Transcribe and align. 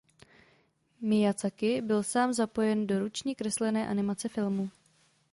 Mijazaki 1.01 1.81
byl 1.81 2.03
sám 2.03 2.33
zapojen 2.33 2.87
do 2.87 2.99
ručně 2.99 3.35
kreslené 3.35 3.87
animace 3.87 4.29
filmu. 4.29 4.69